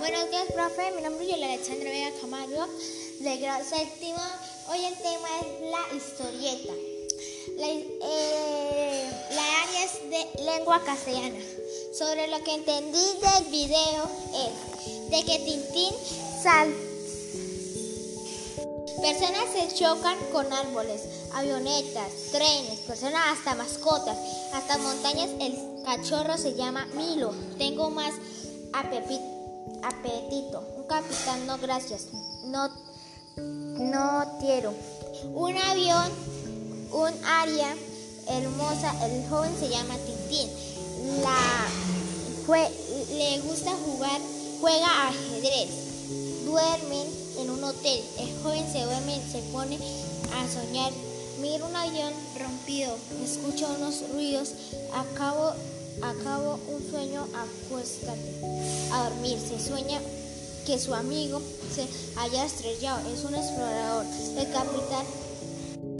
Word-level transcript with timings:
profe, 0.00 0.92
mi 0.96 1.02
nombre 1.02 1.24
es 1.24 1.30
Yola 1.30 1.46
Alexandra 1.46 1.90
Vega 1.90 2.10
Camargo, 2.20 2.66
de 3.18 3.36
grado 3.36 3.64
séptimo. 3.64 4.18
Hoy 4.70 4.84
el 4.84 4.94
tema 4.96 5.28
es 5.40 5.46
la 5.70 5.96
historieta. 5.96 6.72
La, 7.56 7.66
eh, 7.68 9.10
la 9.32 9.62
área 9.62 9.84
es 9.84 10.10
de 10.10 10.44
lengua 10.44 10.82
castellana. 10.84 11.38
Sobre 11.92 12.28
lo 12.28 12.42
que 12.42 12.54
entendí 12.54 12.98
del 12.98 13.44
video 13.50 14.10
es 14.34 15.10
de 15.10 15.24
que 15.24 15.38
Tintín 15.40 15.94
sal 16.42 16.72
Personas 19.02 19.44
se 19.52 19.74
chocan 19.74 20.18
con 20.30 20.52
árboles, 20.52 21.02
avionetas, 21.32 22.12
trenes, 22.32 22.80
personas 22.80 23.38
hasta 23.38 23.54
mascotas, 23.54 24.16
hasta 24.52 24.78
montañas. 24.78 25.30
El 25.40 25.82
cachorro 25.84 26.36
se 26.36 26.54
llama 26.54 26.86
Milo. 26.94 27.34
Tengo 27.56 27.90
más 27.90 28.12
apetito. 29.82 30.60
Un 30.76 30.84
capitán, 30.84 31.46
no 31.46 31.58
gracias. 31.58 32.08
No, 32.44 32.68
no 33.36 34.38
quiero. 34.40 34.72
Un 35.34 35.56
avión, 35.56 36.10
un 36.92 37.24
área 37.24 37.74
hermosa. 38.28 38.94
El 39.06 39.28
joven 39.28 39.54
se 39.58 39.68
llama 39.68 39.96
Tintín. 39.98 40.48
Le 43.16 43.40
gusta 43.40 43.72
jugar, 43.84 44.20
juega 44.60 45.08
ajedrez. 45.08 45.70
Duermen 46.44 47.06
en 47.38 47.50
un 47.50 47.62
hotel. 47.62 48.02
El 48.18 48.42
joven 48.42 48.66
se 48.72 48.82
duerme, 48.82 49.20
se 49.30 49.38
pone 49.52 49.78
a 50.34 50.48
soñar. 50.48 50.92
Mira 51.40 51.64
un 51.64 51.74
avión 51.74 52.12
rompido, 52.38 52.94
escucha 53.24 53.66
unos 53.68 54.02
ruidos, 54.12 54.52
acabo, 54.92 55.54
acabo 56.02 56.58
un 56.68 56.90
sueño, 56.90 57.26
acuéstate 57.34 58.40
a 58.92 59.08
dormir. 59.08 59.38
Se 59.38 59.58
sueña 59.60 60.00
que 60.66 60.78
su 60.78 60.94
amigo 60.94 61.40
se 61.74 61.86
haya 62.18 62.44
estrellado, 62.44 63.00
es 63.12 63.24
un 63.24 63.34
explorador. 63.34 64.04
El 64.36 64.50
capitán, 64.52 65.06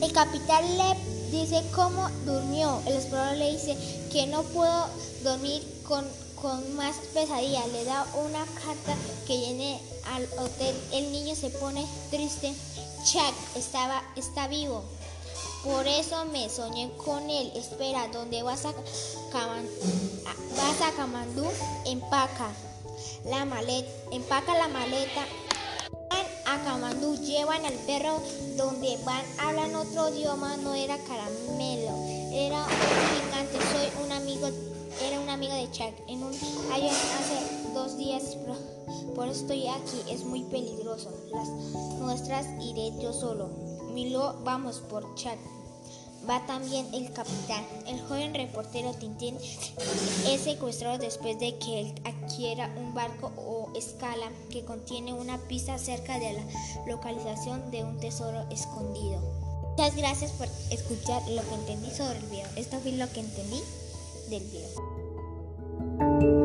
el 0.01 0.13
capitán 0.13 0.65
le 0.79 1.39
dice 1.39 1.63
cómo 1.75 2.09
durmió. 2.25 2.81
El 2.87 2.95
explorador 2.95 3.37
le 3.37 3.53
dice 3.53 3.77
que 4.13 4.27
no 4.27 4.43
puedo 4.43 4.87
dormir 5.23 5.63
con 5.87 6.05
con 6.41 6.75
más 6.77 6.97
pesadilla. 7.13 7.67
Le 7.69 7.85
da 7.85 8.07
una 8.15 8.45
carta 8.47 8.97
que 9.27 9.37
viene 9.37 9.81
al 10.13 10.25
hotel. 10.39 10.75
El 10.93 11.13
niño 11.13 11.35
se 11.35 11.51
pone 11.51 11.87
triste. 12.11 12.53
Chuck 13.05 13.35
estaba, 13.57 14.03
está 14.17 14.49
vivo. 14.49 14.85
Por 15.65 15.87
eso 15.87 16.25
me 16.27 16.49
soñé 16.49 16.91
con 16.97 17.29
él. 17.29 17.53
Espera, 17.55 18.09
¿dónde 18.09 18.43
vas 18.43 18.65
a, 18.65 18.73
vas 18.73 20.81
a 20.83 20.93
Camandú? 20.97 21.45
Empaca 21.87 22.51
la 23.25 23.45
maleta. 23.45 23.91
Empaca 24.13 24.57
la 24.57 24.69
maleta. 24.69 25.27
Van 26.09 26.27
a 26.47 26.65
Camandú, 26.65 27.17
llevan 27.17 27.65
al 27.65 27.75
perro 27.87 28.21
donde 28.57 28.97
van, 29.05 29.23
hablan 29.39 29.75
otro 29.77 30.09
idioma, 30.09 30.57
no 30.57 30.75
era 30.75 30.99
caramelo, 30.99 31.95
era 32.33 32.65
un 32.65 33.23
gigante, 33.23 33.59
soy 33.73 34.05
un 34.05 34.13
amigo 34.13 34.49
era 35.03 35.21
un 35.21 35.31
amigo 35.31 35.55
de 35.55 35.71
Chuck. 35.71 35.95
En 36.09 36.23
un 36.23 36.35
hace 36.35 37.75
dos 37.75 37.97
días, 37.97 38.37
por 39.15 39.29
eso 39.29 39.41
estoy 39.41 39.67
aquí. 39.69 40.03
Es 40.11 40.25
muy 40.25 40.43
peligroso. 40.45 41.11
Las 41.31 41.49
nuestras 41.99 42.47
iré 42.61 42.93
yo 43.01 43.13
solo. 43.13 43.70
Milo, 43.93 44.37
vamos 44.45 44.79
por 44.79 45.15
Chuck. 45.15 45.39
Va 46.29 46.45
también 46.47 46.87
el 46.93 47.13
capitán. 47.13 47.65
El 47.87 48.01
joven 48.03 48.35
reportero 48.35 48.93
Tintín 48.93 49.37
es 50.27 50.41
secuestrado 50.43 50.99
después 50.99 51.39
de 51.41 51.57
que 51.59 51.81
él 51.81 51.95
adquiera 52.05 52.73
un 52.77 52.93
barco 52.95 53.33
o 53.37 53.71
escala 53.75 54.31
que 54.51 54.65
contiene 54.65 55.15
una 55.15 55.39
pista 55.39 55.79
cerca 55.79 56.19
de 56.19 56.35
la 56.35 56.43
localización 56.87 57.71
de 57.71 57.85
un 57.85 57.99
tesoro 57.99 58.45
escondido. 58.51 59.21
Muchas 59.71 59.97
gracias 59.97 60.33
por 60.33 60.49
escuchar 60.71 61.23
lo 61.29 61.43
que 61.43 61.55
entendí 61.55 61.91
sobre 61.91 62.19
el 62.19 62.27
video. 62.27 62.49
Esto 62.57 62.79
fue 62.81 62.93
lo 62.93 63.11
que 63.11 63.21
entendí 63.21 63.61
del 64.29 64.43
video. 64.45 66.40